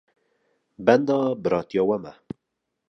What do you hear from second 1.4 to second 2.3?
biratiya we me.